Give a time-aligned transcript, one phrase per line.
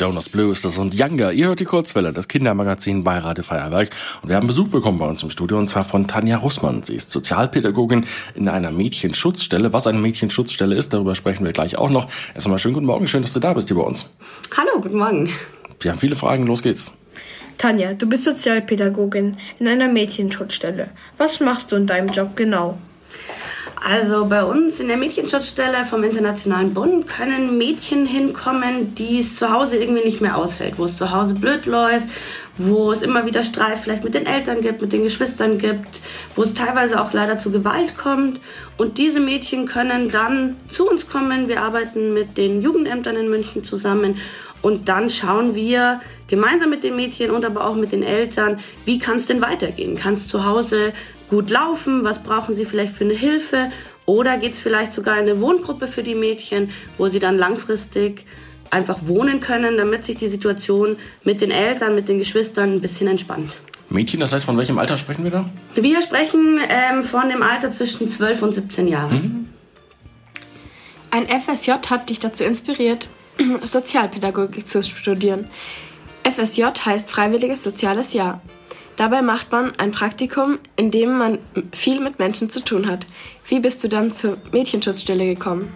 [0.00, 1.30] Jonas Blue ist das und Younger.
[1.30, 3.90] Ihr hört die Kurzwelle, das Kindermagazin bei Radio Feuerwerk.
[4.22, 6.82] Und wir haben Besuch bekommen bei uns im Studio und zwar von Tanja Russmann.
[6.82, 9.74] Sie ist Sozialpädagogin in einer Mädchenschutzstelle.
[9.74, 12.08] Was eine Mädchenschutzstelle ist, darüber sprechen wir gleich auch noch.
[12.34, 14.08] Erstmal schönen guten Morgen, schön, dass du da bist hier bei uns.
[14.56, 15.30] Hallo, guten Morgen.
[15.80, 16.92] Wir haben viele Fragen, los geht's.
[17.58, 20.88] Tanja, du bist Sozialpädagogin in einer Mädchenschutzstelle.
[21.18, 22.78] Was machst du in deinem Job genau?
[23.82, 29.50] Also bei uns in der Mädchenschutzstelle vom Internationalen Bund können Mädchen hinkommen, die es zu
[29.50, 32.06] Hause irgendwie nicht mehr aushält, wo es zu Hause blöd läuft,
[32.58, 36.02] wo es immer wieder Streit vielleicht mit den Eltern gibt, mit den Geschwistern gibt,
[36.36, 38.38] wo es teilweise auch leider zu Gewalt kommt.
[38.76, 41.48] Und diese Mädchen können dann zu uns kommen.
[41.48, 44.18] Wir arbeiten mit den Jugendämtern in München zusammen
[44.62, 48.98] und dann schauen wir gemeinsam mit den Mädchen und aber auch mit den Eltern, wie
[48.98, 49.96] kann es denn weitergehen?
[49.96, 50.92] Kann es zu Hause
[51.28, 52.04] gut laufen?
[52.04, 53.70] Was brauchen sie vielleicht für eine Hilfe?
[54.06, 58.24] Oder geht es vielleicht sogar in eine Wohngruppe für die Mädchen, wo sie dann langfristig
[58.70, 63.08] einfach wohnen können, damit sich die Situation mit den Eltern, mit den Geschwistern ein bisschen
[63.08, 63.52] entspannt.
[63.88, 65.50] Mädchen, das heißt, von welchem Alter sprechen wir da?
[65.74, 69.12] Wir sprechen ähm, von dem Alter zwischen 12 und 17 Jahren.
[69.12, 69.48] Mhm.
[71.10, 73.08] Ein FSJ hat dich dazu inspiriert,
[73.64, 75.46] Sozialpädagogik zu studieren.
[76.24, 78.40] FSJ heißt Freiwilliges Soziales Jahr.
[78.96, 81.38] Dabei macht man ein Praktikum, in dem man
[81.72, 83.06] viel mit Menschen zu tun hat.
[83.48, 85.72] Wie bist du dann zur Mädchenschutzstelle gekommen?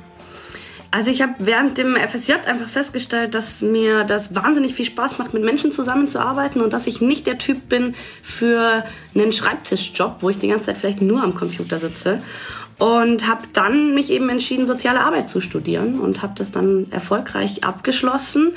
[0.90, 5.34] Also ich habe während dem FSJ einfach festgestellt, dass mir das wahnsinnig viel Spaß macht,
[5.34, 10.38] mit Menschen zusammenzuarbeiten und dass ich nicht der Typ bin für einen Schreibtischjob, wo ich
[10.38, 12.22] die ganze Zeit vielleicht nur am Computer sitze
[12.78, 17.62] und habe dann mich eben entschieden, soziale Arbeit zu studieren und habe das dann erfolgreich
[17.62, 18.52] abgeschlossen.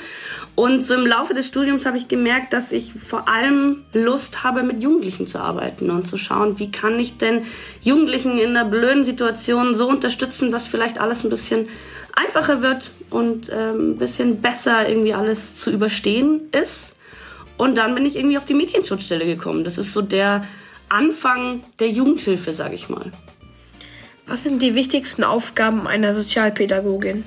[0.56, 4.64] Und so im Laufe des Studiums habe ich gemerkt, dass ich vor allem Lust habe,
[4.64, 7.44] mit Jugendlichen zu arbeiten und zu schauen, wie kann ich denn
[7.80, 11.68] Jugendlichen in einer blöden Situation so unterstützen, dass vielleicht alles ein bisschen
[12.16, 16.96] einfacher wird und ähm, ein bisschen besser irgendwie alles zu überstehen ist.
[17.56, 19.62] Und dann bin ich irgendwie auf die Mädchenschutzstelle gekommen.
[19.62, 20.44] Das ist so der
[20.88, 23.12] Anfang der Jugendhilfe, sage ich mal.
[24.28, 27.24] Was sind die wichtigsten Aufgaben einer Sozialpädagogin?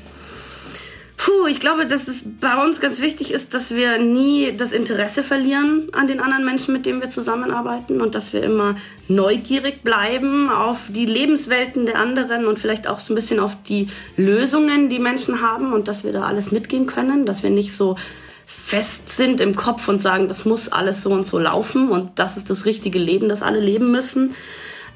[1.17, 5.23] Puh, ich glaube, dass es bei uns ganz wichtig ist, dass wir nie das Interesse
[5.23, 8.75] verlieren an den anderen Menschen, mit denen wir zusammenarbeiten und dass wir immer
[9.07, 13.88] neugierig bleiben auf die Lebenswelten der anderen und vielleicht auch so ein bisschen auf die
[14.16, 17.97] Lösungen, die Menschen haben und dass wir da alles mitgehen können, dass wir nicht so
[18.45, 22.38] fest sind im Kopf und sagen, das muss alles so und so laufen und das
[22.38, 24.35] ist das richtige Leben, das alle leben müssen,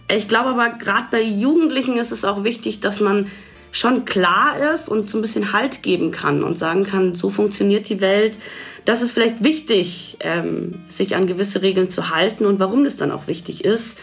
[0.08, 3.30] ich glaube aber, gerade bei Jugendlichen ist es auch wichtig, dass man
[3.72, 7.90] schon klar ist und so ein bisschen Halt geben kann und sagen kann, so funktioniert
[7.90, 8.38] die Welt.
[8.86, 13.12] Das ist vielleicht wichtig, ähm, sich an gewisse Regeln zu halten und warum das dann
[13.12, 14.00] auch wichtig ist.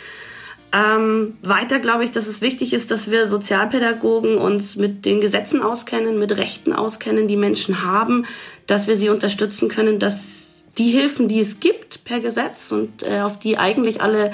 [0.74, 5.62] Ähm, weiter glaube ich, dass es wichtig ist, dass wir Sozialpädagogen uns mit den Gesetzen
[5.62, 8.26] auskennen, mit Rechten auskennen, die Menschen haben,
[8.66, 13.20] dass wir sie unterstützen können, dass die Hilfen, die es gibt per Gesetz und äh,
[13.20, 14.32] auf die eigentlich alle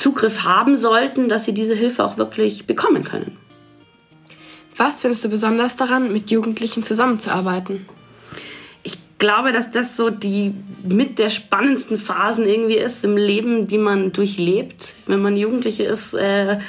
[0.00, 3.36] Zugriff haben sollten, dass sie diese Hilfe auch wirklich bekommen können.
[4.74, 7.84] Was findest du besonders daran, mit Jugendlichen zusammenzuarbeiten?
[8.82, 13.76] Ich glaube, dass das so die mit der spannendsten Phasen irgendwie ist im Leben, die
[13.76, 14.94] man durchlebt.
[15.06, 16.60] Wenn man Jugendliche ist, äh,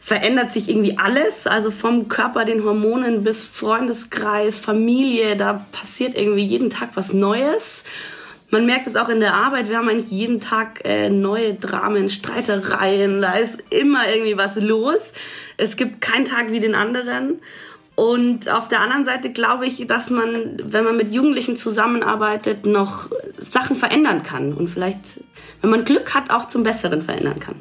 [0.00, 1.46] verändert sich irgendwie alles.
[1.46, 7.84] Also vom Körper, den Hormonen bis Freundeskreis, Familie, da passiert irgendwie jeden Tag was Neues.
[8.50, 9.68] Man merkt es auch in der Arbeit.
[9.68, 13.20] Wir haben eigentlich jeden Tag äh, neue Dramen, Streitereien.
[13.20, 15.12] Da ist immer irgendwie was los.
[15.58, 17.40] Es gibt keinen Tag wie den anderen.
[17.94, 23.10] Und auf der anderen Seite glaube ich, dass man, wenn man mit Jugendlichen zusammenarbeitet, noch
[23.50, 25.20] Sachen verändern kann und vielleicht,
[25.60, 27.56] wenn man Glück hat, auch zum Besseren verändern kann.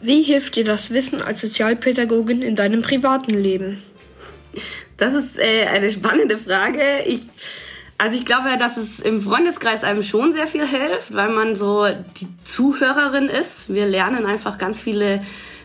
[0.00, 3.82] Wie hilft dir das Wissen als Sozialpädagogin in deinem privaten Leben?
[4.96, 6.82] Das ist äh, eine spannende Frage.
[7.06, 7.20] Ich
[7.98, 11.86] also ich glaube, dass es im Freundeskreis einem schon sehr viel hilft, weil man so
[12.20, 13.72] die Zuhörerin ist.
[13.72, 15.20] Wir lernen einfach ganz viele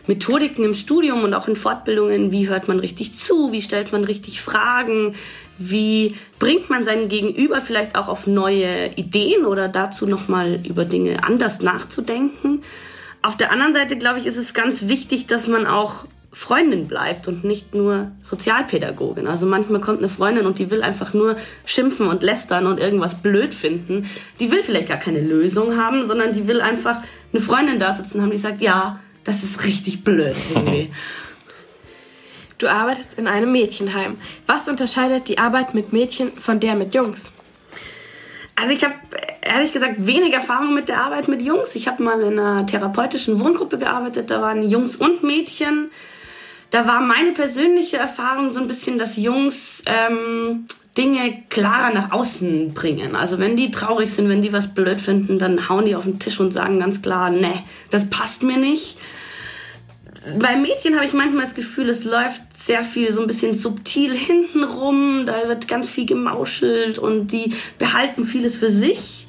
[0.08, 2.32] Methodiken im Studium und auch in Fortbildungen.
[2.32, 3.52] Wie hört man richtig zu?
[3.52, 5.14] Wie stellt man richtig Fragen?
[5.58, 11.22] Wie bringt man seinen Gegenüber vielleicht auch auf neue Ideen oder dazu nochmal über Dinge
[11.22, 12.62] anders nachzudenken?
[13.22, 16.04] Auf der anderen Seite, glaube ich, ist es ganz wichtig, dass man auch
[16.34, 19.28] Freundin bleibt und nicht nur Sozialpädagogin.
[19.28, 23.14] Also manchmal kommt eine Freundin und die will einfach nur schimpfen und lästern und irgendwas
[23.22, 24.10] blöd finden.
[24.40, 27.00] Die will vielleicht gar keine Lösung haben, sondern die will einfach
[27.32, 30.90] eine Freundin da sitzen haben, die sagt, ja, das ist richtig blöd irgendwie.
[32.58, 34.16] Du arbeitest in einem Mädchenheim.
[34.46, 37.32] Was unterscheidet die Arbeit mit Mädchen von der mit Jungs?
[38.54, 38.94] Also ich habe
[39.42, 41.74] ehrlich gesagt wenig Erfahrung mit der Arbeit mit Jungs.
[41.74, 45.90] Ich habe mal in einer therapeutischen Wohngruppe gearbeitet, da waren Jungs und Mädchen
[46.70, 50.66] da war meine persönliche Erfahrung so ein bisschen, dass Jungs ähm,
[50.96, 53.16] Dinge klarer nach außen bringen.
[53.16, 56.18] Also wenn die traurig sind, wenn die was blöd finden, dann hauen die auf den
[56.18, 58.98] Tisch und sagen ganz klar, ne, das passt mir nicht.
[60.38, 64.14] Bei Mädchen habe ich manchmal das Gefühl, es läuft sehr viel so ein bisschen subtil
[64.14, 69.23] hintenrum, da wird ganz viel gemauschelt und die behalten vieles für sich.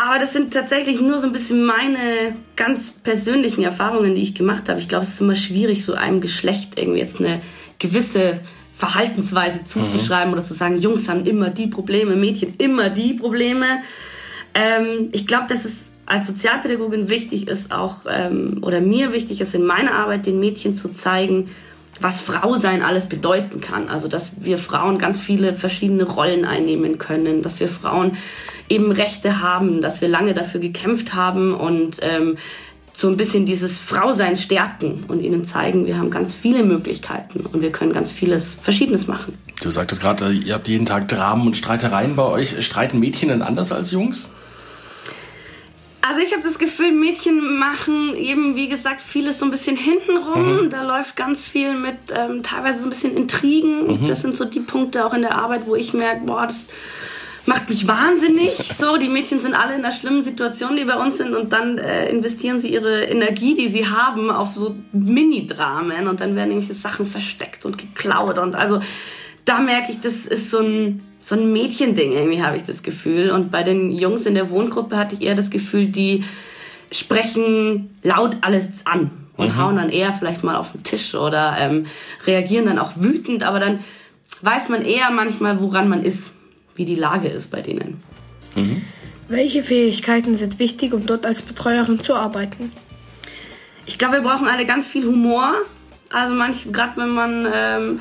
[0.00, 4.68] Aber das sind tatsächlich nur so ein bisschen meine ganz persönlichen Erfahrungen, die ich gemacht
[4.68, 4.78] habe.
[4.78, 7.40] Ich glaube, es ist immer schwierig, so einem Geschlecht irgendwie jetzt eine
[7.80, 8.38] gewisse
[8.76, 10.34] Verhaltensweise zuzuschreiben mhm.
[10.34, 13.82] oder zu sagen, Jungs haben immer die Probleme, Mädchen immer die Probleme.
[14.54, 19.52] Ähm, ich glaube, dass es als Sozialpädagogin wichtig ist, auch ähm, oder mir wichtig ist
[19.56, 21.48] in meiner Arbeit, den Mädchen zu zeigen,
[22.00, 23.88] was Frau sein alles bedeuten kann.
[23.88, 28.16] Also dass wir Frauen ganz viele verschiedene Rollen einnehmen können, dass wir Frauen
[28.68, 32.36] eben Rechte haben, dass wir lange dafür gekämpft haben und ähm,
[32.98, 37.62] so ein bisschen dieses Frausein stärken und ihnen zeigen, wir haben ganz viele Möglichkeiten und
[37.62, 39.38] wir können ganz vieles Verschiedenes machen.
[39.62, 42.64] Du sagtest gerade, ihr habt jeden Tag Dramen und Streitereien bei euch.
[42.64, 44.30] Streiten Mädchen denn anders als Jungs?
[46.00, 50.64] Also ich habe das Gefühl, Mädchen machen eben, wie gesagt, vieles so ein bisschen hintenrum.
[50.64, 50.70] Mhm.
[50.70, 54.02] Da läuft ganz viel mit ähm, teilweise so ein bisschen Intrigen.
[54.02, 54.08] Mhm.
[54.08, 56.66] Das sind so die Punkte auch in der Arbeit, wo ich merke, boah, das
[57.48, 58.52] macht mich wahnsinnig.
[58.52, 61.34] So, die Mädchen sind alle in einer schlimmen Situation, die bei uns sind.
[61.34, 66.06] Und dann äh, investieren sie ihre Energie, die sie haben, auf so Mini-Dramen.
[66.06, 68.38] Und dann werden irgendwelche Sachen versteckt und geklaut.
[68.38, 68.80] Und also
[69.44, 73.30] da merke ich, das ist so ein so ein Mädchending irgendwie habe ich das Gefühl.
[73.30, 76.24] Und bei den Jungs in der Wohngruppe hatte ich eher das Gefühl, die
[76.90, 79.56] sprechen laut alles an und mhm.
[79.58, 81.84] hauen dann eher vielleicht mal auf den Tisch oder ähm,
[82.26, 83.80] reagieren dann auch wütend, aber dann
[84.40, 86.30] weiß man eher manchmal, woran man ist
[86.78, 88.02] wie die Lage ist bei denen.
[88.54, 88.82] Mhm.
[89.28, 92.72] Welche Fähigkeiten sind wichtig, um dort als Betreuerin zu arbeiten?
[93.84, 95.54] Ich glaube, wir brauchen alle ganz viel Humor.
[96.10, 98.00] Also manch, gerade wenn man ähm,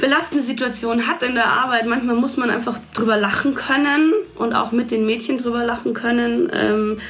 [0.00, 4.72] belastende Situationen hat in der Arbeit, manchmal muss man einfach drüber lachen können und auch
[4.72, 6.50] mit den Mädchen drüber lachen können.
[6.52, 7.00] Ähm,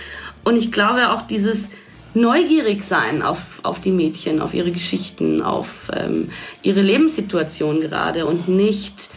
[0.44, 1.68] und ich glaube auch dieses
[2.12, 6.30] neugierig sein auf, auf die Mädchen, auf ihre Geschichten, auf ähm,
[6.62, 9.08] ihre Lebenssituation gerade und nicht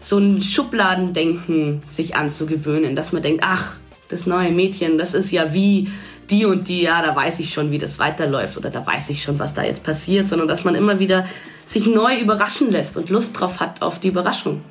[0.00, 3.76] so ein Schubladendenken sich anzugewöhnen, dass man denkt, ach,
[4.08, 5.90] das neue Mädchen, das ist ja wie
[6.30, 9.22] die und die, ja, da weiß ich schon, wie das weiterläuft oder da weiß ich
[9.22, 11.26] schon, was da jetzt passiert, sondern dass man immer wieder
[11.66, 14.62] sich neu überraschen lässt und Lust drauf hat auf die Überraschung.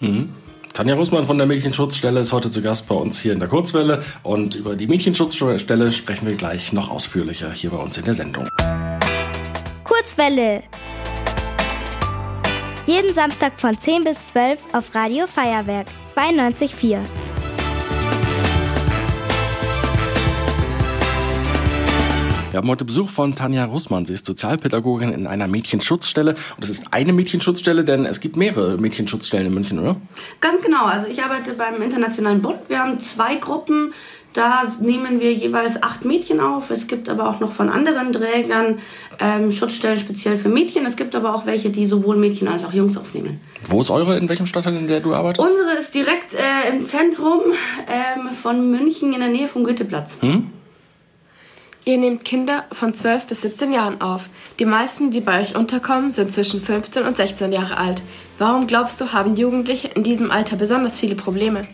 [0.00, 0.30] Mhm.
[0.72, 4.02] Tanja Russmann von der Mädchenschutzstelle ist heute zu Gast bei uns hier in der Kurzwelle
[4.24, 8.48] und über die Mädchenschutzstelle sprechen wir gleich noch ausführlicher hier bei uns in der Sendung.
[9.84, 10.64] Kurzwelle
[12.86, 16.98] jeden Samstag von 10 bis 12 auf Radio Feuerwerk 92.4.
[22.50, 24.06] Wir haben heute Besuch von Tanja Russmann.
[24.06, 26.36] Sie ist Sozialpädagogin in einer Mädchenschutzstelle.
[26.56, 29.96] Und es ist eine Mädchenschutzstelle, denn es gibt mehrere Mädchenschutzstellen in München, oder?
[30.40, 30.84] Ganz genau.
[30.84, 32.60] Also ich arbeite beim Internationalen Bund.
[32.68, 33.92] Wir haben zwei Gruppen
[34.34, 36.70] da nehmen wir jeweils acht Mädchen auf.
[36.70, 38.80] Es gibt aber auch noch von anderen Trägern
[39.20, 40.84] ähm, Schutzstellen speziell für Mädchen.
[40.84, 43.40] Es gibt aber auch welche, die sowohl Mädchen als auch Jungs aufnehmen.
[43.64, 44.18] Wo ist eure?
[44.18, 45.48] In welchem Stadtteil, in der du arbeitest?
[45.48, 47.40] Unsere ist direkt äh, im Zentrum
[47.86, 50.16] ähm, von München in der Nähe vom Goetheplatz.
[50.20, 50.50] Hm?
[51.86, 54.28] Ihr nehmt Kinder von 12 bis 17 Jahren auf.
[54.58, 58.02] Die meisten, die bei euch unterkommen, sind zwischen 15 und 16 Jahre alt.
[58.38, 61.68] Warum glaubst du, haben Jugendliche in diesem Alter besonders viele Probleme?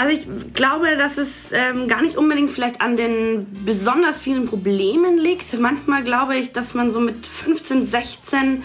[0.00, 5.18] Also ich glaube, dass es ähm, gar nicht unbedingt vielleicht an den besonders vielen Problemen
[5.18, 5.52] liegt.
[5.60, 8.62] Manchmal glaube ich, dass man so mit 15, 16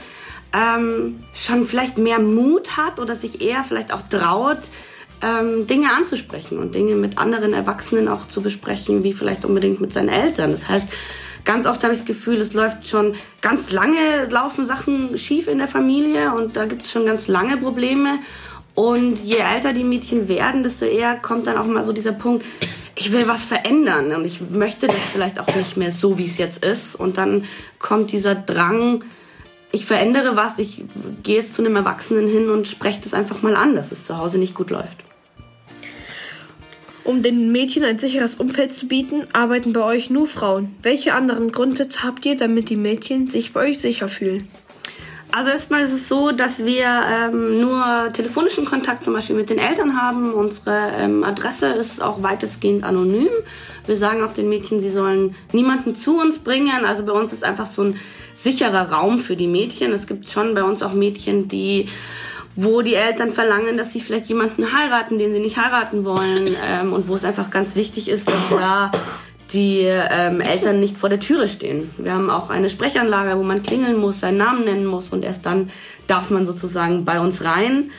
[0.54, 4.70] ähm, schon vielleicht mehr Mut hat oder sich eher vielleicht auch traut,
[5.22, 9.92] ähm, Dinge anzusprechen und Dinge mit anderen Erwachsenen auch zu besprechen, wie vielleicht unbedingt mit
[9.92, 10.52] seinen Eltern.
[10.52, 10.88] Das heißt,
[11.44, 15.58] ganz oft habe ich das Gefühl, es läuft schon ganz lange, laufen Sachen schief in
[15.58, 18.20] der Familie und da gibt es schon ganz lange Probleme.
[18.76, 22.46] Und je älter die Mädchen werden, desto eher kommt dann auch mal so dieser Punkt,
[22.96, 26.38] ich will was verändern und ich möchte das vielleicht auch nicht mehr so, wie es
[26.38, 26.96] jetzt ist.
[26.96, 27.46] Und dann
[27.80, 29.04] kommt dieser Drang,
[29.72, 30.84] ich verändere was, ich
[31.24, 34.18] gehe jetzt zu einem Erwachsenen hin und spreche das einfach mal an, dass es zu
[34.18, 35.04] Hause nicht gut läuft.
[37.06, 40.76] Um den Mädchen ein sicheres Umfeld zu bieten, arbeiten bei euch nur Frauen.
[40.82, 44.48] Welche anderen Gründe habt ihr, damit die Mädchen sich bei euch sicher fühlen?
[45.36, 49.58] Also erstmal ist es so, dass wir ähm, nur telefonischen Kontakt zum Beispiel mit den
[49.58, 50.34] Eltern haben.
[50.34, 53.28] Unsere ähm, Adresse ist auch weitestgehend anonym.
[53.86, 56.86] Wir sagen auch den Mädchen, sie sollen niemanden zu uns bringen.
[56.86, 58.00] Also bei uns ist einfach so ein
[58.34, 59.92] sicherer Raum für die Mädchen.
[59.92, 61.90] Es gibt schon bei uns auch Mädchen, die
[62.56, 66.94] wo die Eltern verlangen, dass sie vielleicht jemanden heiraten, den sie nicht heiraten wollen ähm,
[66.94, 68.92] und wo es einfach ganz wichtig ist, dass da
[69.54, 71.92] die ähm, Eltern nicht vor der Türe stehen.
[71.98, 75.46] Wir haben auch eine Sprechanlage, wo man klingeln muss, seinen Namen nennen muss und erst
[75.46, 75.70] dann
[76.08, 77.92] darf man sozusagen bei uns rein.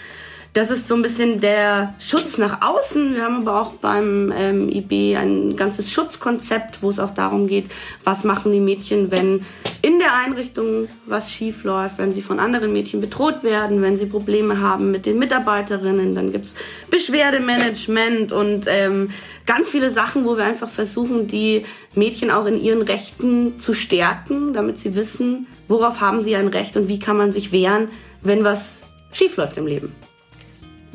[0.57, 3.15] Das ist so ein bisschen der Schutz nach außen.
[3.15, 7.67] Wir haben aber auch beim ähm, IB ein ganzes Schutzkonzept, wo es auch darum geht,
[8.05, 9.45] was machen die Mädchen, wenn
[9.83, 14.07] in der Einrichtung was schief läuft, wenn sie von anderen Mädchen bedroht werden, wenn sie
[14.07, 16.15] Probleme haben mit den Mitarbeiterinnen.
[16.15, 16.55] Dann gibt's
[16.89, 19.11] Beschwerdemanagement und ähm,
[19.45, 24.55] ganz viele Sachen, wo wir einfach versuchen, die Mädchen auch in ihren Rechten zu stärken,
[24.55, 27.89] damit sie wissen, worauf haben sie ein Recht und wie kann man sich wehren,
[28.23, 28.81] wenn was
[29.13, 29.93] schief läuft im Leben.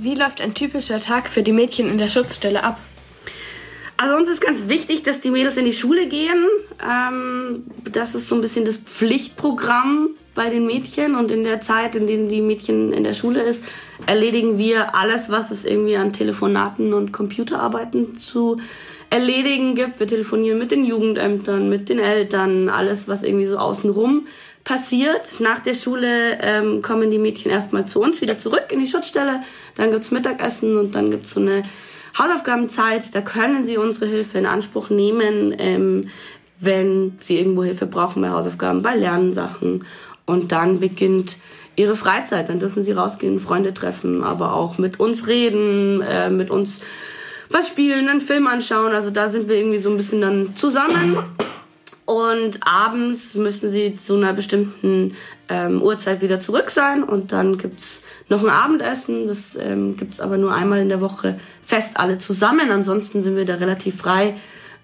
[0.03, 2.79] Wie läuft ein typischer Tag für die Mädchen in der Schutzstelle ab?
[3.97, 6.47] Also uns ist ganz wichtig, dass die Mädels in die Schule gehen.
[6.83, 11.13] Ähm, das ist so ein bisschen das Pflichtprogramm bei den Mädchen.
[11.13, 13.63] Und in der Zeit, in der die Mädchen in der Schule ist,
[14.07, 18.57] erledigen wir alles, was es irgendwie an Telefonaten und Computerarbeiten zu
[19.11, 19.99] erledigen gibt.
[19.99, 24.25] Wir telefonieren mit den Jugendämtern, mit den Eltern, alles, was irgendwie so außenrum
[24.63, 25.39] passiert.
[25.39, 29.41] Nach der Schule ähm, kommen die Mädchen erstmal zu uns wieder zurück in die Schutzstelle.
[29.75, 31.63] Dann gibt's Mittagessen und dann gibt's so eine
[32.17, 33.15] Hausaufgabenzeit.
[33.15, 36.09] Da können sie unsere Hilfe in Anspruch nehmen, ähm,
[36.59, 39.85] wenn sie irgendwo Hilfe brauchen bei Hausaufgaben, bei Lernsachen.
[40.25, 41.37] Und dann beginnt
[41.75, 42.49] ihre Freizeit.
[42.49, 46.79] Dann dürfen sie rausgehen, Freunde treffen, aber auch mit uns reden, äh, mit uns
[47.49, 48.93] was spielen, einen Film anschauen.
[48.93, 51.17] Also da sind wir irgendwie so ein bisschen dann zusammen.
[52.11, 55.13] Und abends müssen sie zu einer bestimmten
[55.47, 57.03] ähm, Uhrzeit wieder zurück sein.
[57.03, 59.27] Und dann gibt's noch ein Abendessen.
[59.27, 62.69] Das ähm, gibt's aber nur einmal in der Woche fest alle zusammen.
[62.69, 64.35] Ansonsten sind wir da relativ frei.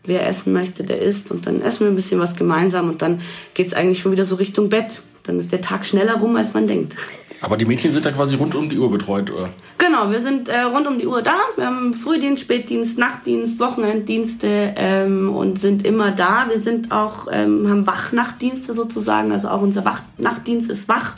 [0.05, 1.29] Wer essen möchte, der isst.
[1.29, 2.87] Und dann essen wir ein bisschen was gemeinsam.
[2.87, 3.19] Und dann
[3.55, 5.01] geht's eigentlich schon wieder so Richtung Bett.
[5.23, 6.95] Dann ist der Tag schneller rum, als man denkt.
[7.41, 9.49] Aber die Mädchen sind da quasi rund um die Uhr betreut, oder?
[9.77, 11.37] Genau, wir sind äh, rund um die Uhr da.
[11.55, 16.47] Wir haben Frühdienst, Spätdienst, Nachtdienst, Wochenenddienste ähm, und sind immer da.
[16.49, 21.15] Wir sind auch, ähm, haben Wachnachtdienste sozusagen, also auch unser Wach Nachtdienst ist wach,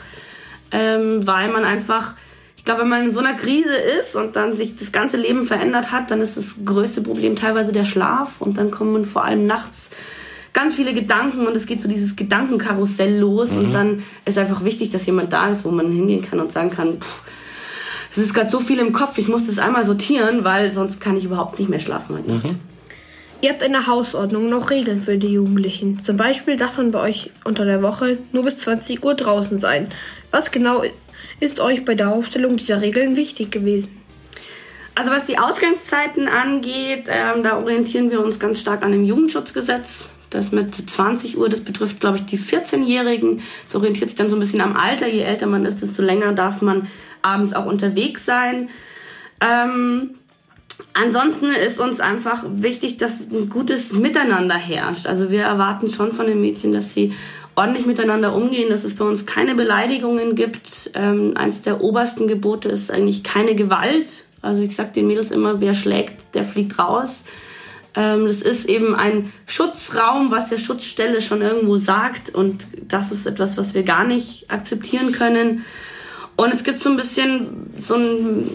[0.71, 2.15] ähm, weil man einfach,
[2.57, 5.43] ich glaube, wenn man in so einer Krise ist und dann sich das ganze Leben
[5.43, 9.47] verändert hat, dann ist das größte Problem teilweise der Schlaf und dann kommen vor allem
[9.47, 9.89] nachts
[10.53, 13.59] ganz viele Gedanken und es geht so dieses Gedankenkarussell los mhm.
[13.59, 16.69] und dann ist einfach wichtig, dass jemand da ist, wo man hingehen kann und sagen
[16.69, 17.23] kann, pff,
[18.11, 21.15] es ist gerade so viel im Kopf, ich muss das einmal sortieren, weil sonst kann
[21.15, 22.45] ich überhaupt nicht mehr schlafen heute Nacht.
[22.45, 22.59] Mhm.
[23.41, 26.03] Ihr habt in der Hausordnung noch Regeln für die Jugendlichen.
[26.03, 29.89] Zum Beispiel darf man bei euch unter der Woche nur bis 20 Uhr draußen sein.
[30.29, 30.83] Was genau
[31.39, 33.95] ist euch bei der Aufstellung dieser Regeln wichtig gewesen?
[34.93, 40.09] Also was die Ausgangszeiten angeht, ähm, da orientieren wir uns ganz stark an dem Jugendschutzgesetz.
[40.29, 43.41] Das mit 20 Uhr, das betrifft, glaube ich, die 14-Jährigen.
[43.65, 45.07] Das orientiert sich dann so ein bisschen am Alter.
[45.07, 46.87] Je älter man ist, desto länger darf man
[47.21, 48.69] abends auch unterwegs sein.
[49.41, 50.11] Ähm,
[50.93, 55.07] ansonsten ist uns einfach wichtig, dass ein gutes Miteinander herrscht.
[55.07, 57.13] Also wir erwarten schon von den Mädchen, dass sie
[57.55, 60.91] ordentlich miteinander umgehen, dass es bei uns keine Beleidigungen gibt.
[60.93, 64.25] Ähm, eines der obersten Gebote ist eigentlich keine Gewalt.
[64.41, 67.23] Also ich sage den Mädels immer, wer schlägt, der fliegt raus.
[67.95, 72.33] Ähm, das ist eben ein Schutzraum, was der Schutzstelle schon irgendwo sagt.
[72.33, 75.65] Und das ist etwas, was wir gar nicht akzeptieren können.
[76.35, 78.51] Und es gibt so ein bisschen so ein,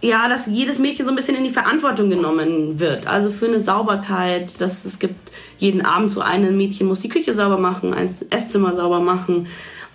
[0.00, 3.06] ja, dass jedes Mädchen so ein bisschen in die Verantwortung genommen wird.
[3.06, 7.32] Also für eine Sauberkeit, dass es gibt jeden Abend so ein Mädchen muss die Küche
[7.32, 9.46] sauber machen, ein Esszimmer sauber machen.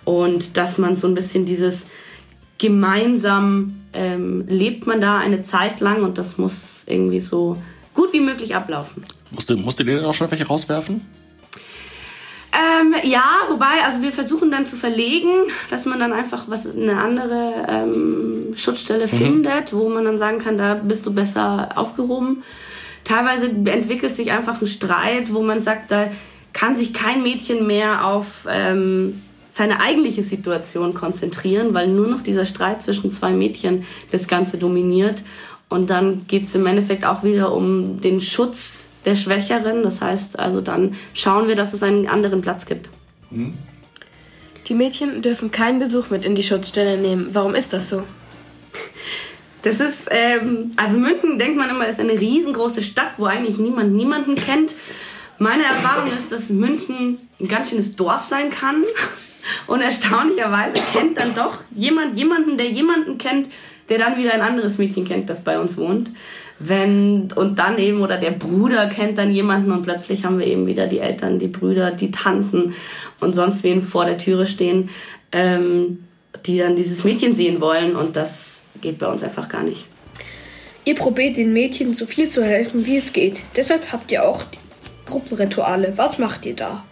[0.04, 1.86] Und dass man so ein bisschen dieses
[2.58, 7.56] gemeinsam ähm, lebt man da eine Zeit lang und das muss irgendwie so
[7.94, 9.04] gut wie möglich ablaufen.
[9.30, 11.06] Musste, musste ihr denn auch schon welche rauswerfen?
[12.54, 15.30] Ähm, ja, wobei, also wir versuchen dann zu verlegen,
[15.70, 19.10] dass man dann einfach was eine andere ähm, Schutzstelle mhm.
[19.10, 22.44] findet, wo man dann sagen kann, da bist du besser aufgehoben.
[23.02, 26.10] Teilweise entwickelt sich einfach ein Streit, wo man sagt, da
[26.52, 29.20] kann sich kein Mädchen mehr auf ähm,
[29.50, 35.22] seine eigentliche Situation konzentrieren, weil nur noch dieser Streit zwischen zwei Mädchen das Ganze dominiert.
[35.68, 39.82] Und dann geht es im Endeffekt auch wieder um den Schutz der Schwächeren.
[39.82, 42.90] Das heißt also, dann schauen wir, dass es einen anderen Platz gibt.
[43.30, 43.54] Mhm.
[44.68, 47.28] Die Mädchen dürfen keinen Besuch mit in die Schutzstelle nehmen.
[47.32, 48.02] Warum ist das so?
[49.62, 53.94] Das ist, ähm, also München denkt man immer, ist eine riesengroße Stadt, wo eigentlich niemand
[53.94, 54.74] niemanden kennt.
[55.38, 58.84] Meine Erfahrung ist, dass München ein ganz schönes Dorf sein kann.
[59.66, 63.48] Und erstaunlicherweise kennt dann doch jemand jemanden, der jemanden kennt,
[63.88, 66.10] der dann wieder ein anderes Mädchen kennt, das bei uns wohnt.
[66.58, 70.66] Wenn, und dann eben, oder der Bruder kennt dann jemanden und plötzlich haben wir eben
[70.66, 72.74] wieder die Eltern, die Brüder, die Tanten
[73.20, 74.88] und sonst wen vor der Türe stehen,
[75.32, 76.04] ähm,
[76.46, 79.86] die dann dieses Mädchen sehen wollen und das geht bei uns einfach gar nicht.
[80.84, 83.42] Ihr probiert den Mädchen so viel zu helfen, wie es geht.
[83.56, 84.44] Deshalb habt ihr auch
[85.06, 86.84] Gruppenrituale, was macht ihr da?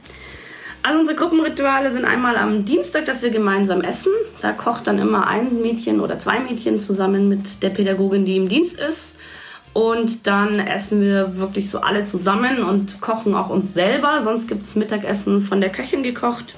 [0.85, 4.11] Also unsere Gruppenrituale sind einmal am Dienstag, dass wir gemeinsam essen.
[4.41, 8.49] Da kocht dann immer ein Mädchen oder zwei Mädchen zusammen mit der Pädagogin, die im
[8.49, 9.15] Dienst ist.
[9.75, 14.23] Und dann essen wir wirklich so alle zusammen und kochen auch uns selber.
[14.25, 16.57] Sonst gibt es Mittagessen von der Köchin gekocht.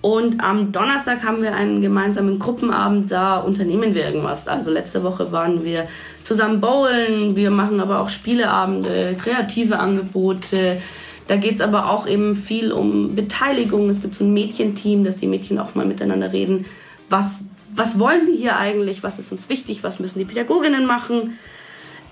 [0.00, 4.48] Und am Donnerstag haben wir einen gemeinsamen Gruppenabend, da unternehmen wir irgendwas.
[4.48, 5.88] Also letzte Woche waren wir
[6.24, 10.82] zusammen bowlen, wir machen aber auch Spieleabende, kreative Angebote.
[11.26, 13.88] Da geht es aber auch eben viel um Beteiligung.
[13.88, 16.66] Es gibt so ein Mädchenteam, dass die Mädchen auch mal miteinander reden.
[17.08, 17.40] Was,
[17.74, 19.02] was wollen wir hier eigentlich?
[19.02, 19.82] Was ist uns wichtig?
[19.82, 21.38] Was müssen die Pädagoginnen machen?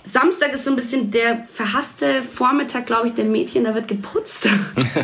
[0.05, 3.65] Samstag ist so ein bisschen der verhasste Vormittag, glaube ich, der Mädchen.
[3.65, 4.49] Da wird geputzt.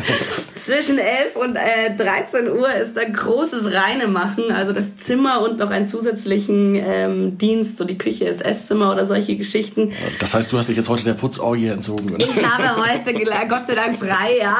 [0.55, 4.51] Zwischen 11 und äh, 13 Uhr ist da großes Reine machen.
[4.51, 9.05] Also das Zimmer und noch einen zusätzlichen ähm, Dienst, so die Küche, das Esszimmer oder
[9.05, 9.93] solche Geschichten.
[10.19, 12.25] Das heißt, du hast dich jetzt heute der Putzorgie entzogen, oder?
[12.25, 13.13] Ich habe heute
[13.47, 14.57] Gott sei Dank frei, ja.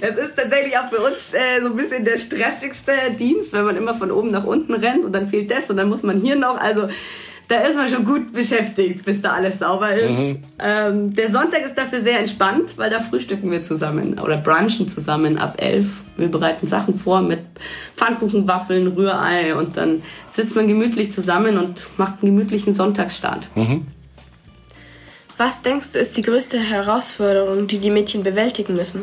[0.00, 3.76] Das ist tatsächlich auch für uns äh, so ein bisschen der stressigste Dienst, wenn man
[3.76, 6.36] immer von oben nach unten rennt und dann fehlt das und dann muss man hier
[6.36, 6.60] noch.
[6.60, 6.88] Also
[7.48, 10.18] da ist man schon gut beschäftigt, bis da alles sauber ist.
[10.18, 10.42] Mhm.
[10.58, 15.38] Ähm, der Sonntag ist dafür sehr entspannt, weil da frühstücken wir zusammen oder brunchen zusammen
[15.38, 15.86] ab elf.
[16.16, 17.40] Wir bereiten Sachen vor mit
[17.96, 23.48] Pfannkuchen, Waffeln, Rührei und dann sitzt man gemütlich zusammen und macht einen gemütlichen Sonntagsstart.
[23.54, 23.86] Mhm.
[25.38, 29.02] Was denkst du ist die größte Herausforderung, die die Mädchen bewältigen müssen?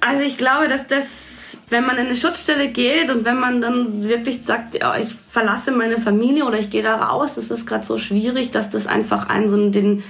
[0.00, 1.35] Also ich glaube, dass das
[1.68, 5.72] wenn man in eine Schutzstelle geht und wenn man dann wirklich sagt, ja, ich verlasse
[5.72, 9.28] meine Familie oder ich gehe da raus, das ist gerade so schwierig, dass das einfach
[9.28, 10.02] einen so den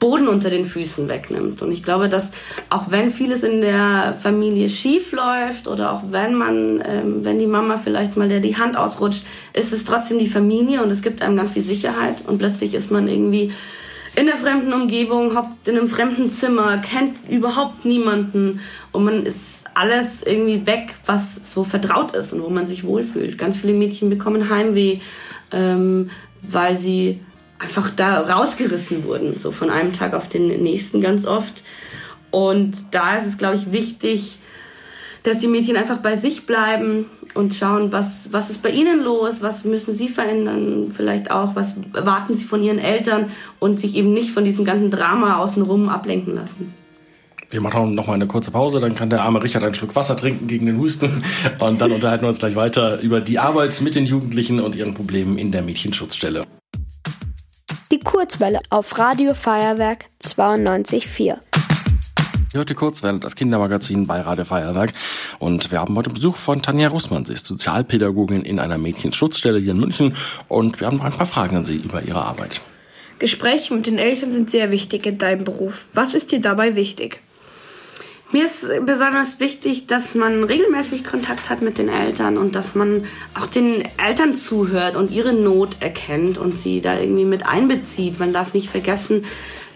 [0.00, 1.62] Boden unter den Füßen wegnimmt.
[1.62, 2.30] Und ich glaube, dass
[2.70, 7.46] auch wenn vieles in der Familie schief läuft oder auch wenn man, ähm, wenn die
[7.46, 11.22] Mama vielleicht mal der die Hand ausrutscht, ist es trotzdem die Familie und es gibt
[11.22, 13.52] einem ganz viel Sicherheit und plötzlich ist man irgendwie
[14.16, 18.60] in der fremden Umgebung, in einem fremden Zimmer, kennt überhaupt niemanden
[18.92, 23.38] und man ist alles irgendwie weg, was so vertraut ist und wo man sich wohlfühlt.
[23.38, 24.98] Ganz viele Mädchen bekommen Heimweh,
[25.52, 26.10] ähm,
[26.42, 27.20] weil sie
[27.58, 31.62] einfach da rausgerissen wurden, so von einem Tag auf den nächsten ganz oft.
[32.30, 34.38] Und da ist es, glaube ich, wichtig,
[35.22, 39.42] dass die Mädchen einfach bei sich bleiben und schauen, was, was ist bei ihnen los,
[39.42, 44.12] was müssen sie verändern, vielleicht auch, was erwarten sie von ihren Eltern und sich eben
[44.12, 46.74] nicht von diesem ganzen Drama außenrum ablenken lassen.
[47.50, 50.16] Wir machen noch mal eine kurze Pause, dann kann der arme Richard einen Schluck Wasser
[50.16, 51.24] trinken gegen den Husten
[51.58, 54.94] und dann unterhalten wir uns gleich weiter über die Arbeit mit den Jugendlichen und ihren
[54.94, 56.44] Problemen in der Mädchenschutzstelle.
[57.90, 61.24] Die Kurzwelle auf Radio Feuerwerk 92.4.
[61.24, 61.38] Ihr
[62.54, 64.92] hört die Kurzwelle, das Kindermagazin bei Radio Feuerwerk.
[65.40, 67.24] Und wir haben heute Besuch von Tanja Russmann.
[67.24, 70.16] Sie ist Sozialpädagogin in einer Mädchenschutzstelle hier in München.
[70.46, 72.60] Und wir haben noch ein paar Fragen an Sie über Ihre Arbeit.
[73.18, 75.88] Gespräche mit den Eltern sind sehr wichtig in deinem Beruf.
[75.94, 77.20] Was ist dir dabei wichtig?
[78.32, 83.04] Mir ist besonders wichtig, dass man regelmäßig Kontakt hat mit den Eltern und dass man
[83.34, 88.20] auch den Eltern zuhört und ihre Not erkennt und sie da irgendwie mit einbezieht.
[88.20, 89.24] Man darf nicht vergessen,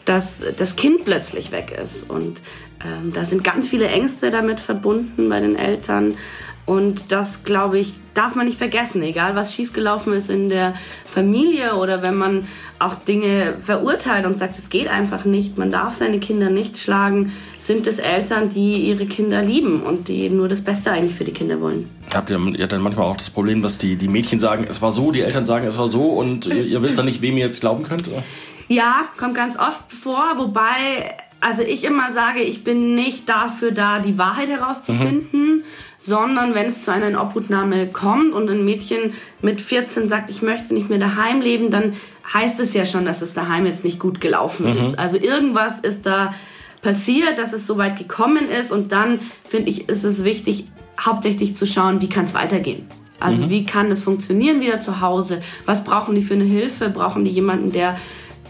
[0.05, 2.09] dass das Kind plötzlich weg ist.
[2.09, 2.41] Und
[2.85, 6.17] ähm, da sind ganz viele Ängste damit verbunden bei den Eltern.
[6.67, 10.75] Und das, glaube ich, darf man nicht vergessen, egal was schiefgelaufen ist in der
[11.05, 12.47] Familie oder wenn man
[12.79, 17.33] auch Dinge verurteilt und sagt, es geht einfach nicht, man darf seine Kinder nicht schlagen,
[17.59, 21.33] sind es Eltern, die ihre Kinder lieben und die nur das Beste eigentlich für die
[21.33, 21.91] Kinder wollen.
[22.15, 24.93] Habt ihr, ihr dann manchmal auch das Problem, dass die, die Mädchen sagen, es war
[24.93, 27.45] so, die Eltern sagen, es war so und ihr, ihr wisst dann nicht, wem ihr
[27.45, 28.09] jetzt glauben könnt?
[28.09, 28.23] Oder?
[28.69, 33.99] Ja, kommt ganz oft vor, wobei also ich immer sage, ich bin nicht dafür da,
[33.99, 35.65] die Wahrheit herauszufinden, mhm.
[35.99, 40.73] sondern wenn es zu einer Obhutnahme kommt und ein Mädchen mit 14 sagt, ich möchte
[40.73, 41.93] nicht mehr daheim leben, dann
[42.33, 44.79] heißt es ja schon, dass es daheim jetzt nicht gut gelaufen mhm.
[44.79, 44.99] ist.
[44.99, 46.33] Also irgendwas ist da
[46.81, 50.65] passiert, dass es so weit gekommen ist und dann finde ich, ist es wichtig,
[50.99, 52.87] hauptsächlich zu schauen, wie kann es weitergehen.
[53.21, 53.51] Also mhm.
[53.51, 55.43] wie kann es funktionieren wieder zu Hause?
[55.67, 56.89] Was brauchen die für eine Hilfe?
[56.89, 57.97] Brauchen die jemanden, der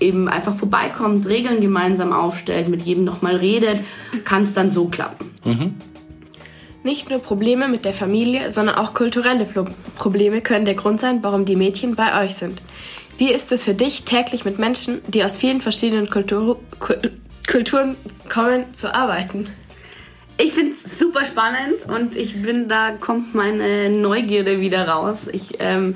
[0.00, 3.84] eben einfach vorbeikommt, Regeln gemeinsam aufstellt, mit jedem nochmal redet,
[4.24, 5.30] kann es dann so klappen.
[5.44, 5.74] Mhm.
[6.82, 11.20] Nicht nur Probleme mit der Familie, sondern auch kulturelle Pro Probleme können der Grund sein,
[11.22, 12.60] warum die Mädchen bei euch sind.
[13.16, 16.60] Wie ist es für dich, täglich mit Menschen, die aus vielen verschiedenen Kultur
[17.46, 17.96] Kulturen
[18.28, 19.46] kommen, zu arbeiten?
[20.36, 25.28] Ich finde es super spannend und ich bin, da kommt meine Neugierde wieder raus.
[25.32, 25.94] Ich ähm,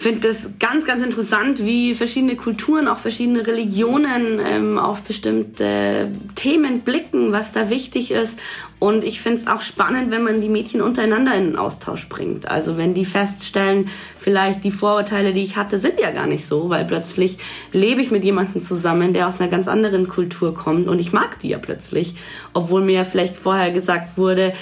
[0.00, 6.80] finde das ganz, ganz interessant, wie verschiedene Kulturen, auch verschiedene Religionen ähm, auf bestimmte Themen
[6.82, 8.38] blicken, was da wichtig ist.
[8.78, 12.48] Und ich finde es auch spannend, wenn man die Mädchen untereinander in den Austausch bringt.
[12.48, 16.70] Also wenn die feststellen, vielleicht die Vorurteile, die ich hatte, sind ja gar nicht so,
[16.70, 17.38] weil plötzlich
[17.72, 21.40] lebe ich mit jemandem zusammen, der aus einer ganz anderen Kultur kommt und ich mag
[21.40, 22.14] die ja plötzlich,
[22.52, 24.52] obwohl mir vielleicht vorher gesagt wurde,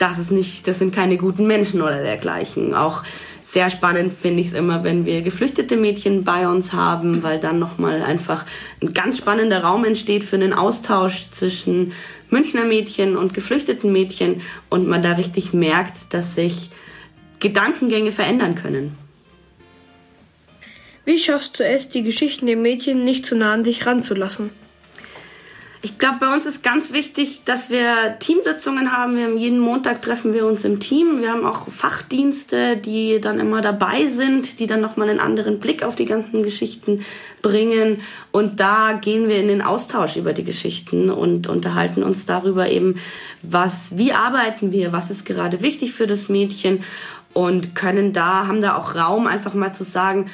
[0.00, 2.74] das ist nicht, das sind keine guten Menschen oder dergleichen.
[2.74, 3.04] Auch
[3.42, 7.58] sehr spannend finde ich es immer, wenn wir geflüchtete Mädchen bei uns haben, weil dann
[7.58, 8.46] nochmal einfach
[8.80, 11.92] ein ganz spannender Raum entsteht für einen Austausch zwischen
[12.30, 16.70] Münchner Mädchen und geflüchteten Mädchen und man da richtig merkt, dass sich
[17.38, 18.96] Gedankengänge verändern können.
[21.04, 24.50] Wie schaffst du es, die Geschichten der Mädchen nicht zu nah an dich ranzulassen?
[25.82, 29.16] Ich glaube, bei uns ist ganz wichtig, dass wir Teamsitzungen haben.
[29.16, 31.22] Wir haben jeden Montag treffen wir uns im Team.
[31.22, 35.82] Wir haben auch Fachdienste, die dann immer dabei sind, die dann nochmal einen anderen Blick
[35.82, 37.02] auf die ganzen Geschichten
[37.40, 38.02] bringen.
[38.30, 42.96] Und da gehen wir in den Austausch über die Geschichten und unterhalten uns darüber eben,
[43.40, 46.84] was, wie arbeiten wir, was ist gerade wichtig für das Mädchen
[47.32, 50.30] und können da, haben da auch Raum einfach mal zu sagen,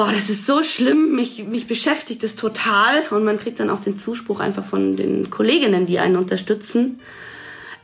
[0.00, 3.02] boah, das ist so schlimm, mich, mich beschäftigt es total.
[3.10, 7.00] Und man kriegt dann auch den Zuspruch einfach von den Kolleginnen, die einen unterstützen.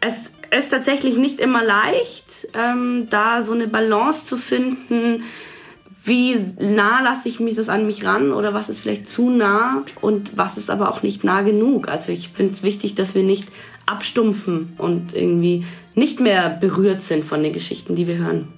[0.01, 5.25] Es ist tatsächlich nicht immer leicht, ähm, da so eine Balance zu finden,
[6.05, 9.85] wie nah lasse ich mich das an mich ran oder was ist vielleicht zu nah
[10.01, 11.89] und was ist aber auch nicht nah genug.
[11.89, 13.49] Also ich finde es wichtig, dass wir nicht
[13.85, 18.56] abstumpfen und irgendwie nicht mehr berührt sind von den Geschichten, die wir hören.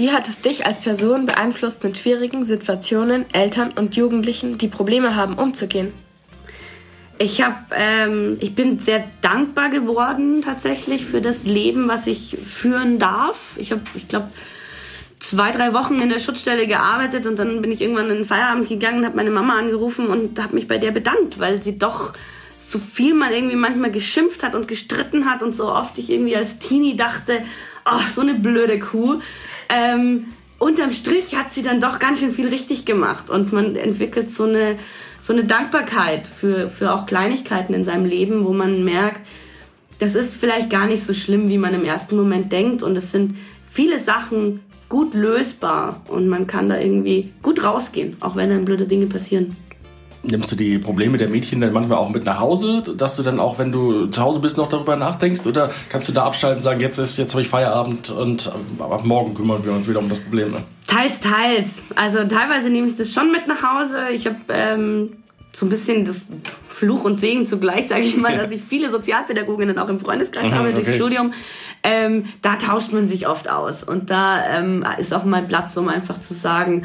[0.00, 5.14] Wie hat es dich als Person beeinflusst, mit schwierigen Situationen Eltern und Jugendlichen, die Probleme
[5.14, 5.92] haben, umzugehen?
[7.18, 12.98] Ich hab, ähm, ich bin sehr dankbar geworden tatsächlich für das Leben, was ich führen
[12.98, 13.58] darf.
[13.58, 14.30] Ich habe, ich glaube,
[15.18, 18.70] zwei, drei Wochen in der Schutzstelle gearbeitet und dann bin ich irgendwann in den Feierabend
[18.70, 22.14] gegangen, habe meine Mama angerufen und habe mich bei der bedankt, weil sie doch
[22.58, 26.36] so viel man irgendwie manchmal geschimpft hat und gestritten hat und so oft ich irgendwie
[26.36, 27.42] als Teenie dachte,
[27.84, 29.20] ach, so eine blöde Kuh
[29.70, 30.26] ähm,
[30.58, 34.44] unterm Strich hat sie dann doch ganz schön viel richtig gemacht und man entwickelt so
[34.44, 34.76] eine,
[35.20, 39.26] so eine Dankbarkeit für, für auch Kleinigkeiten in seinem Leben, wo man merkt,
[39.98, 43.12] das ist vielleicht gar nicht so schlimm, wie man im ersten Moment denkt und es
[43.12, 43.36] sind
[43.70, 48.86] viele Sachen gut lösbar und man kann da irgendwie gut rausgehen, auch wenn dann blöde
[48.86, 49.56] Dinge passieren.
[50.22, 53.40] Nimmst du die Probleme der Mädchen dann manchmal auch mit nach Hause, dass du dann
[53.40, 55.46] auch, wenn du zu Hause bist, noch darüber nachdenkst?
[55.46, 59.04] Oder kannst du da abschalten und sagen, jetzt ist, jetzt habe ich Feierabend und ab
[59.04, 60.50] morgen kümmern wir uns wieder um das Problem?
[60.50, 60.62] Ne?
[60.86, 61.82] Teils, teils.
[61.94, 64.10] Also teilweise nehme ich das schon mit nach Hause.
[64.12, 65.10] Ich habe ähm,
[65.52, 66.26] so ein bisschen das
[66.68, 70.54] Fluch und Segen zugleich, sage ich mal, dass ich viele Sozialpädagoginnen auch im Freundeskreis mhm,
[70.54, 70.76] habe okay.
[70.76, 71.32] durchs Studium.
[71.82, 73.82] Ähm, da tauscht man sich oft aus.
[73.82, 76.84] Und da ähm, ist auch mal Platz, um einfach zu sagen,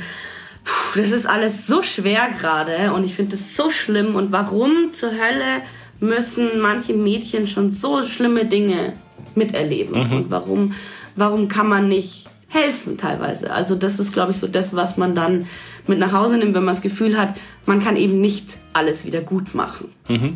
[0.65, 4.15] Puh, das ist alles so schwer gerade und ich finde es so schlimm.
[4.15, 5.61] Und warum zur Hölle
[5.99, 8.93] müssen manche Mädchen schon so schlimme Dinge
[9.35, 10.07] miterleben?
[10.07, 10.11] Mhm.
[10.11, 10.73] Und warum,
[11.15, 13.53] warum kann man nicht helfen teilweise?
[13.53, 15.47] Also das ist, glaube ich, so das, was man dann
[15.87, 19.21] mit nach Hause nimmt, wenn man das Gefühl hat, man kann eben nicht alles wieder
[19.21, 19.89] gut machen.
[20.09, 20.35] Mhm.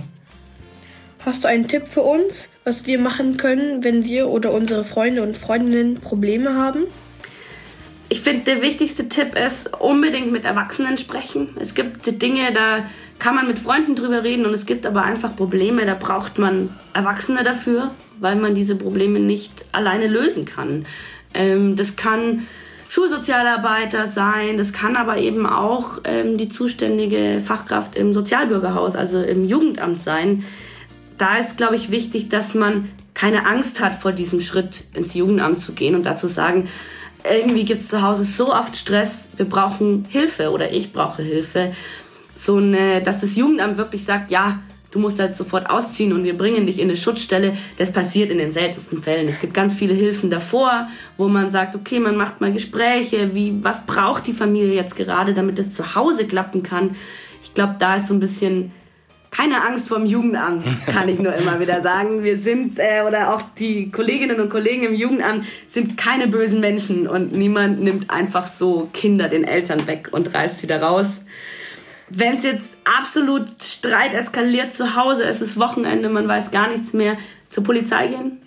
[1.25, 5.23] Hast du einen Tipp für uns, was wir machen können, wenn wir oder unsere Freunde
[5.23, 6.83] und Freundinnen Probleme haben?
[8.11, 11.49] Ich finde, der wichtigste Tipp ist, unbedingt mit Erwachsenen sprechen.
[11.59, 12.83] Es gibt Dinge, da
[13.19, 16.75] kann man mit Freunden drüber reden und es gibt aber einfach Probleme, da braucht man
[16.93, 20.87] Erwachsene dafür, weil man diese Probleme nicht alleine lösen kann.
[21.35, 22.47] Ähm, das kann
[22.89, 29.45] Schulsozialarbeiter sein, das kann aber eben auch ähm, die zuständige Fachkraft im Sozialbürgerhaus, also im
[29.45, 30.43] Jugendamt sein.
[31.19, 35.61] Da ist, glaube ich, wichtig, dass man keine Angst hat vor diesem Schritt ins Jugendamt
[35.61, 36.69] zu gehen und dazu sagen,
[37.23, 41.73] irgendwie gibt es zu Hause so oft Stress, wir brauchen Hilfe oder ich brauche Hilfe.
[42.35, 44.59] So eine, dass das Jugendamt wirklich sagt, ja,
[44.91, 47.57] du musst halt sofort ausziehen und wir bringen dich in eine Schutzstelle.
[47.77, 49.27] Das passiert in den seltensten Fällen.
[49.27, 53.63] Es gibt ganz viele Hilfen davor, wo man sagt, okay, man macht mal Gespräche, wie,
[53.63, 56.95] was braucht die Familie jetzt gerade, damit es zu Hause klappen kann.
[57.43, 58.71] Ich glaube, da ist so ein bisschen
[59.31, 62.23] keine Angst vorm Jugendamt, kann ich nur immer wieder sagen.
[62.23, 67.07] Wir sind, äh, oder auch die Kolleginnen und Kollegen im Jugendamt sind keine bösen Menschen
[67.07, 71.21] und niemand nimmt einfach so Kinder den Eltern weg und reißt sie da raus.
[72.09, 76.93] Wenn es jetzt absolut Streit eskaliert zu Hause, es ist Wochenende, man weiß gar nichts
[76.93, 77.17] mehr,
[77.49, 78.41] zur Polizei gehen.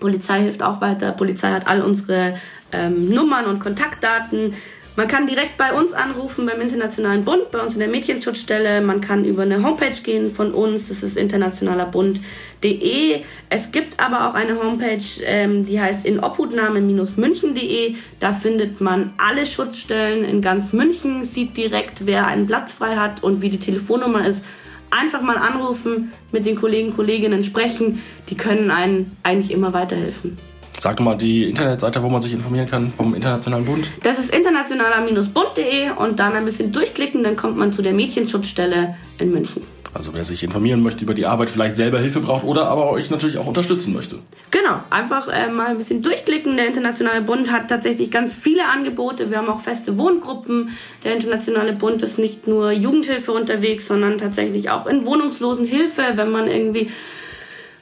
[0.00, 1.12] Polizei hilft auch weiter.
[1.12, 2.34] Polizei hat all unsere
[2.72, 4.54] ähm, Nummern und Kontaktdaten
[4.98, 8.80] Man kann direkt bei uns anrufen beim Internationalen Bund, bei uns in der Mädchenschutzstelle.
[8.80, 13.22] Man kann über eine Homepage gehen von uns, das ist internationalerbund.de.
[13.48, 17.94] Es gibt aber auch eine Homepage, ähm, die heißt inobhutnahme-münchen.de.
[18.18, 23.22] Da findet man alle Schutzstellen in ganz München, sieht direkt, wer einen Platz frei hat
[23.22, 24.44] und wie die Telefonnummer ist.
[24.90, 28.02] Einfach mal anrufen, mit den Kollegen, Kolleginnen sprechen.
[28.30, 30.36] Die können einen eigentlich immer weiterhelfen.
[30.80, 33.90] Sag mal die Internetseite, wo man sich informieren kann vom Internationalen Bund.
[34.04, 39.32] Das ist internationaler-bund.de und dann ein bisschen durchklicken, dann kommt man zu der Mädchenschutzstelle in
[39.32, 39.62] München.
[39.92, 43.10] Also wer sich informieren möchte über die Arbeit, vielleicht selber Hilfe braucht oder aber euch
[43.10, 44.20] natürlich auch unterstützen möchte.
[44.52, 46.56] Genau, einfach äh, mal ein bisschen durchklicken.
[46.56, 49.30] Der Internationale Bund hat tatsächlich ganz viele Angebote.
[49.30, 50.70] Wir haben auch feste Wohngruppen.
[51.04, 56.46] Der Internationale Bund ist nicht nur Jugendhilfe unterwegs, sondern tatsächlich auch in Wohnungslosenhilfe, wenn man
[56.46, 56.90] irgendwie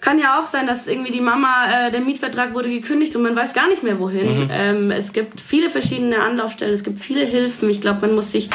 [0.06, 3.34] kann ja auch sein, dass irgendwie die Mama, äh, der Mietvertrag wurde gekündigt und man
[3.34, 4.44] weiß gar nicht mehr wohin.
[4.44, 4.50] Mhm.
[4.52, 7.68] Ähm, es gibt viele verschiedene Anlaufstellen, es gibt viele Hilfen.
[7.68, 8.48] Ich glaube, man muss sich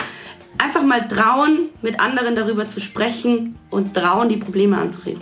[0.57, 5.21] einfach mal trauen, mit anderen darüber zu sprechen und trauen, die Probleme anzureden.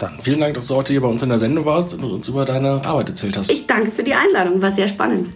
[0.00, 2.26] Dann vielen Dank, dass du heute hier bei uns in der Sendung warst und uns
[2.26, 3.48] über deine Arbeit erzählt hast.
[3.48, 5.30] Ich danke für die Einladung, war sehr spannend.